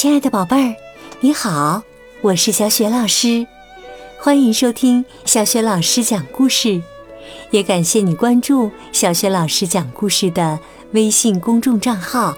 [0.00, 0.74] 亲爱的宝贝儿，
[1.20, 1.82] 你好，
[2.22, 3.46] 我是小雪老师，
[4.18, 6.80] 欢迎收听小雪老师讲故事，
[7.50, 10.58] 也感谢你关注小雪老师讲故事的
[10.92, 12.34] 微信公众账号。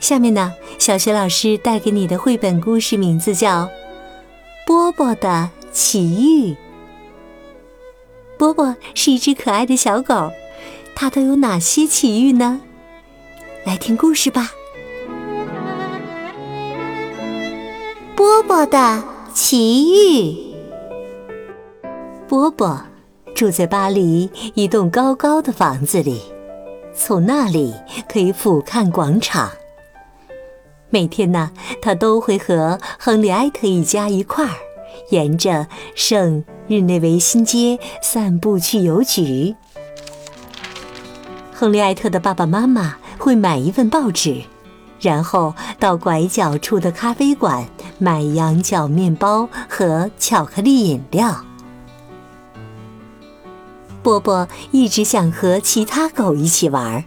[0.00, 3.66] 下面呢，小雪老师带给你的绘本故事名字叫
[4.66, 6.52] 《波波的奇遇》。
[8.36, 10.32] 波波是一只可爱的小狗，
[10.96, 12.60] 它都有哪些奇遇呢？
[13.64, 14.50] 来听故事吧。
[18.20, 19.02] 波波的
[19.32, 20.36] 奇遇。
[22.28, 22.78] 波波
[23.34, 26.20] 住在巴黎一栋高高的房子里，
[26.94, 27.72] 从那里
[28.12, 29.50] 可以俯瞰广场。
[30.90, 34.52] 每天呢，他都会和亨利埃特一家一块儿，
[35.08, 39.56] 沿着圣日内维新街散步去邮局。
[41.54, 44.42] 亨利埃特的爸爸妈妈会买一份报纸，
[45.00, 47.66] 然后到拐角处的咖啡馆
[47.98, 51.44] 买羊角面包和巧克力饮料。
[54.02, 57.04] 波波一直想和其他狗一起玩。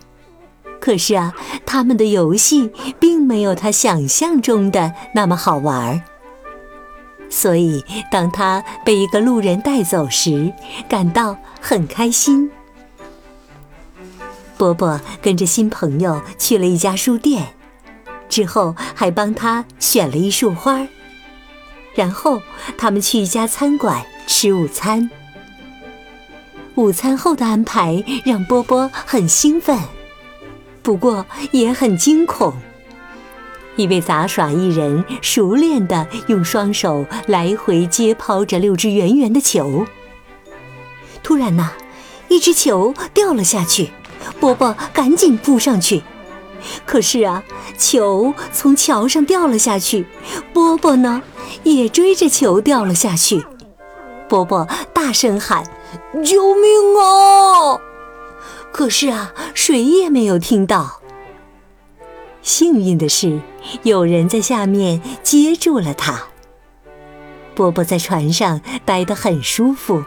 [0.79, 1.33] 可是啊，
[1.65, 6.03] 他们的游戏并没有他想象中的那么好玩。
[7.29, 10.51] 所以，当他被一个路人带走时，
[10.89, 12.51] 感到很开心。
[14.57, 17.55] 波波跟着新朋友去了一家书店，
[18.33, 20.87] 之后还帮他选了一束花儿。
[21.93, 22.41] 然后，
[22.75, 25.11] 他们去一家餐馆吃午餐。
[26.73, 29.77] 午餐后的安排让波波很兴奋。
[30.81, 32.51] 不过也很惊恐。
[33.75, 39.85] 一位杂耍艺人熟练地用双手来回接抛着六只圆圆的球。
[41.21, 41.73] 突然呐，
[42.29, 43.91] 一只球掉了下去，
[44.39, 46.01] 波波赶紧扑上去。
[46.85, 47.43] 可是啊，
[47.77, 50.05] 球从桥上掉了下去，
[50.53, 51.21] 波波呢
[51.63, 53.45] 也追着球掉了下去。
[54.27, 55.63] 波波大声喊
[56.23, 57.79] ：“救命啊！”
[58.71, 61.01] 可是啊，谁也没有听到。
[62.41, 63.39] 幸运的是，
[63.83, 66.23] 有人在下面接住了他。
[67.55, 70.03] 波波在船上待得很舒服，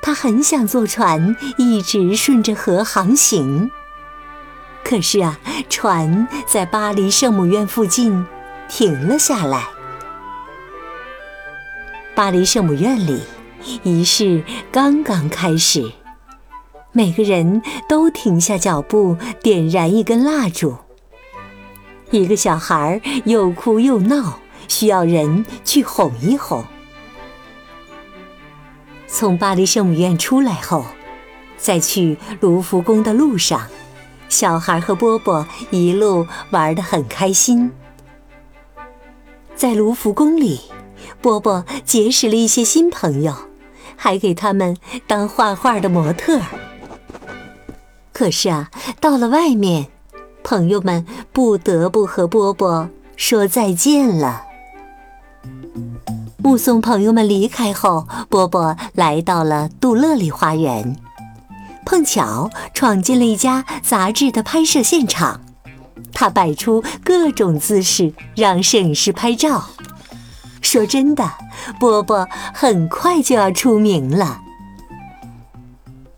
[0.00, 3.70] 他很想坐船一直顺着河航行。
[4.88, 5.38] 可是啊，
[5.68, 8.24] 船在巴黎圣母院附近
[8.70, 9.68] 停了下来。
[12.14, 13.20] 巴黎圣母院里，
[13.82, 15.92] 仪式刚刚开始。
[16.92, 20.74] 每个人都停下脚步，点燃一根蜡烛。
[22.10, 24.38] 一个小孩又哭又闹，
[24.68, 26.64] 需要人去哄一哄。
[29.06, 30.86] 从巴黎圣母院出来后，
[31.58, 33.68] 在去卢浮宫的路上，
[34.28, 37.70] 小孩和波波一路玩得很开心。
[39.54, 40.60] 在卢浮宫里，
[41.20, 43.34] 波波结识了一些新朋友，
[43.96, 46.46] 还给他们当画画的模特儿。
[48.12, 49.86] 可是啊，到了外面，
[50.44, 54.44] 朋友们不得不和波波说再见了。
[56.36, 60.96] 目送朋友们离开后，波波来到了杜乐里花园，
[61.88, 65.40] 碰巧闯进了一家杂志的拍摄现场。
[66.12, 69.70] 他摆出各种姿势让摄影师拍照。
[70.60, 71.32] 说真的，
[71.80, 74.42] 波波很快就要出名了。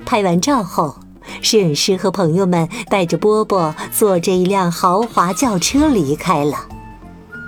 [0.05, 0.97] 拍完照后。
[1.41, 6.67] 摄影师和朋友们带着波波坐着一辆豪华轿车离开了。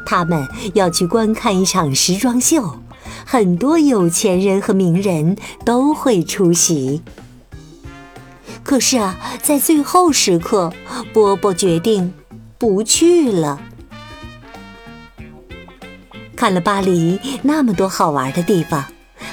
[0.07, 2.79] 他们要去观看一场时装秀，
[3.27, 7.03] 很多有钱人和名人都会出席。
[8.73, 10.73] 可是啊，在最后时刻，
[11.13, 12.15] 波波决定
[12.57, 13.61] 不去了。
[16.35, 18.87] 看了巴黎那么多好玩的地方，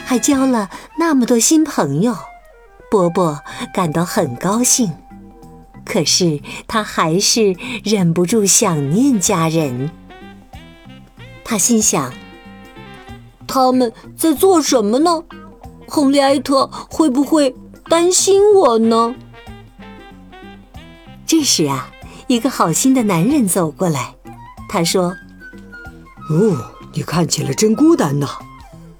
[0.04, 2.18] 还交了那么多新朋友。
[2.92, 3.40] 波波
[3.74, 4.92] 感到很高兴，
[5.86, 9.90] 可是他还是忍不住想念家人。
[11.46, 12.12] 他心想：
[13.48, 15.24] 他们在做什么呢？
[15.88, 17.56] 亨利埃特会不会
[17.88, 19.16] 担心我呢？
[21.30, 21.92] 这时啊，
[22.26, 24.16] 一个好心的男人走过来，
[24.68, 25.16] 他说
[26.28, 28.28] ：“哦，你看起来真孤单呐，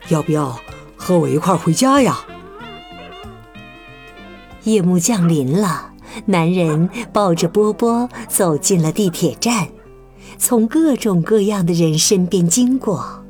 [0.10, 0.56] 要不要
[0.96, 2.20] 和我一块回家呀？”
[4.66, 5.90] 夜幕降临了，
[6.28, 9.68] 男人抱着波波走进了地铁站，
[10.38, 13.26] 从各种各样的人身边经过。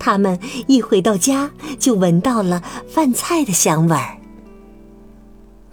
[0.00, 4.18] 他们一回到家，就闻到了饭菜的香味儿。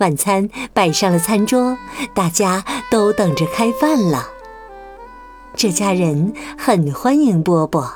[0.01, 1.77] 晚餐摆上了餐桌，
[2.15, 4.30] 大家都等着开饭了。
[5.56, 7.88] 这家人很欢迎波波。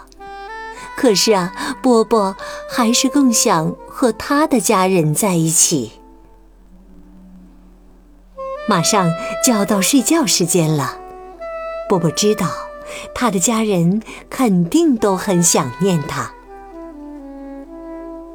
[0.96, 2.36] 可是啊，波波
[2.70, 5.94] 还是更想和他的家人在一起。
[8.70, 9.12] 马上
[9.44, 11.00] 就要到睡觉时间了，
[11.90, 12.48] 波波知道
[13.16, 16.32] 他的家人肯定都很想念他。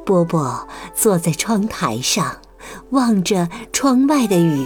[0.05, 2.37] 波波坐在窗台上，
[2.91, 4.65] 望着窗外的雨，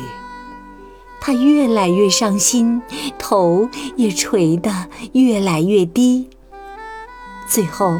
[1.21, 2.81] 他越来越伤心，
[3.17, 6.29] 头也垂得越来越低。
[7.47, 7.99] 最后，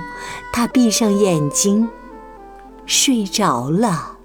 [0.51, 1.88] 他闭上眼睛，
[2.86, 4.18] 睡着了。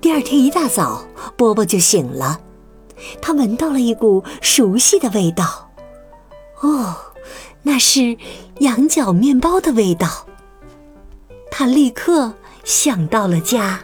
[0.00, 1.06] 第二天一大早，
[1.36, 2.40] 波波就醒了，
[3.22, 5.70] 他闻到了一股熟悉的味道。
[6.60, 6.94] 哦，
[7.62, 8.16] 那是
[8.58, 10.26] 羊角面包的味道。
[11.50, 12.34] 他立刻
[12.64, 13.80] 想到了家。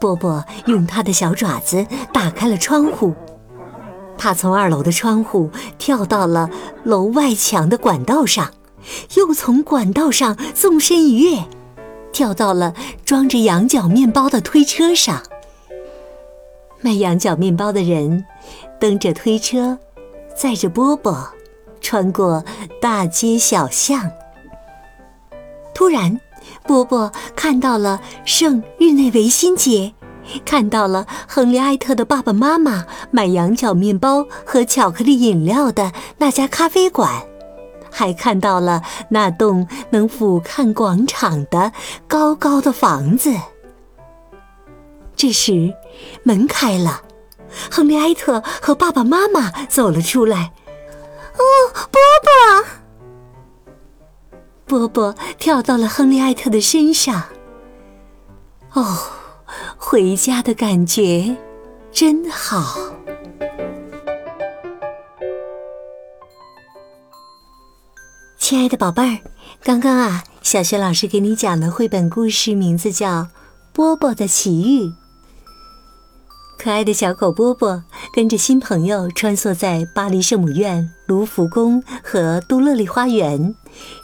[0.00, 3.14] 波波用他的小爪子打开了窗户。
[4.16, 6.50] 他从二楼的窗户跳到了
[6.84, 8.52] 楼外墙的管道上，
[9.16, 11.44] 又从管道上纵身一跃，
[12.12, 12.74] 跳到了
[13.04, 15.22] 装着羊角面包的推车上。
[16.80, 18.24] 卖羊角面包的人
[18.80, 19.78] 蹬着推车，
[20.36, 21.28] 载着波波，
[21.80, 22.44] 穿过
[22.80, 24.10] 大街小巷。
[25.74, 26.20] 突然，
[26.66, 29.94] 波波看到了圣日内维新节。
[30.44, 37.22] 看到了亨利埃特的爸爸妈妈买羊角面包和巧克力饮料的那家咖啡馆，
[37.90, 41.72] 还看到了那栋能俯瞰广场的
[42.06, 43.32] 高高的房子。
[45.16, 45.72] 这时，
[46.22, 47.00] 门开了，
[47.70, 50.52] 亨利埃特和爸爸妈妈走了出来。
[51.38, 51.42] 哦，
[51.72, 52.00] 波
[54.68, 54.86] 波！
[54.86, 57.24] 波跳到了亨利艾特的身上。
[58.74, 58.98] 哦。
[59.78, 61.34] 回家的感觉
[61.90, 62.76] 真好，
[68.38, 69.18] 亲爱的宝贝儿，
[69.62, 73.22] 刚刚啊，小学老师给你讲的绘本故事名字叫
[73.72, 74.84] 《波波的奇遇》。
[76.58, 77.82] 可爱的小狗波波
[78.12, 83.54] 跟着新朋友穿梭在巴黎圣母院、卢浮宫和都乐丽花园，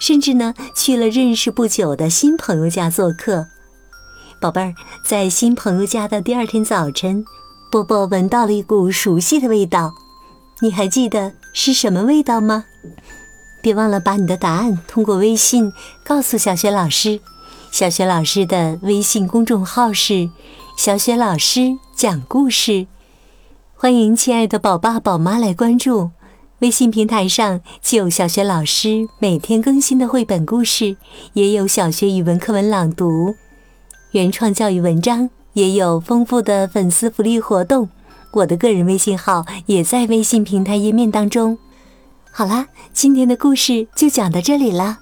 [0.00, 3.46] 甚至呢去了认识不久的新朋友家做客。
[4.40, 4.74] 宝贝儿，
[5.06, 7.22] 在新朋友家的第二天早晨，
[7.70, 9.92] 波波闻到了一股熟悉的味道。
[10.62, 12.64] 你还记得是什么味道吗？
[13.62, 15.70] 别忘了把你的答案通过微信
[16.04, 17.20] 告诉小雪老师。
[17.70, 20.30] 小雪老师的微信公众号是
[20.78, 22.86] “小雪老师讲故事”，
[23.76, 26.10] 欢迎亲爱的宝爸宝妈来关注。
[26.64, 30.96] 微信平台上既有小学老师每天更新的绘本故事，
[31.34, 33.34] 也有小学语文课文朗读。
[34.12, 37.90] 原创教育文章也有丰富的粉丝福利活动，
[38.32, 41.58] 我的个人微信号也在微信平台页面当中。
[42.30, 45.00] 好啦，今天的故事就讲到这里了。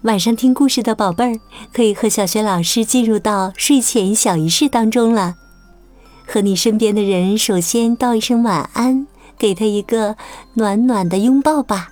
[0.00, 1.40] 晚上听故事的宝贝儿，
[1.72, 5.36] 可以和小学老师进入到睡前小仪式当中了。
[6.26, 9.06] 和你身边的人首先道一声晚安，
[9.42, 10.16] 给他一个
[10.54, 11.90] 暖暖的拥抱吧。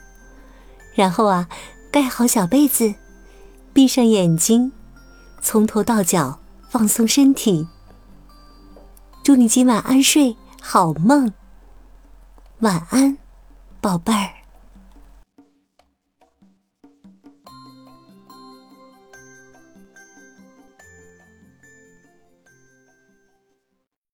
[0.94, 1.48] 然后啊，
[1.90, 2.94] 盖好小被子，
[3.72, 4.70] 闭上眼睛。
[5.42, 6.38] 从头到脚
[6.68, 7.66] 放松身体，
[9.24, 11.32] 祝你今晚安睡好梦。
[12.60, 13.18] 晚安，
[13.80, 14.39] 宝贝儿。